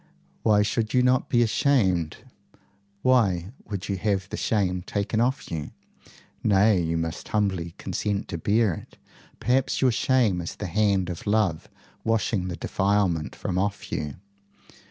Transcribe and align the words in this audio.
Why 0.41 0.63
should 0.63 0.95
you 0.95 1.03
not 1.03 1.29
be 1.29 1.43
ashamed? 1.43 2.17
Why 3.03 3.51
would 3.67 3.87
you 3.87 3.97
have 3.97 4.29
the 4.29 4.35
shame 4.35 4.81
taken 4.81 5.21
off 5.21 5.51
you? 5.51 5.73
Nay; 6.43 6.81
you 6.81 6.97
must 6.97 7.27
humbly 7.27 7.75
consent 7.77 8.27
to 8.29 8.39
bear 8.39 8.73
it. 8.73 8.97
Perhaps 9.39 9.79
your 9.79 9.91
shame 9.91 10.41
is 10.41 10.55
the 10.55 10.65
hand 10.65 11.11
of 11.11 11.27
love 11.27 11.69
washing 12.03 12.47
the 12.47 12.55
defilement 12.57 13.35
from 13.35 13.59
off 13.59 13.91
you. 13.91 14.15